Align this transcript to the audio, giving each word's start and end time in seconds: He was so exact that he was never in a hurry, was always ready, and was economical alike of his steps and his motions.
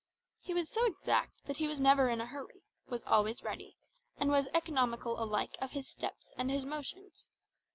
He 0.39 0.55
was 0.55 0.67
so 0.67 0.83
exact 0.85 1.45
that 1.45 1.57
he 1.57 1.67
was 1.67 1.79
never 1.79 2.09
in 2.09 2.21
a 2.21 2.25
hurry, 2.25 2.63
was 2.87 3.03
always 3.05 3.43
ready, 3.43 3.77
and 4.17 4.31
was 4.31 4.47
economical 4.51 5.21
alike 5.21 5.55
of 5.61 5.73
his 5.73 5.87
steps 5.87 6.31
and 6.39 6.49
his 6.49 6.65
motions. 6.65 7.29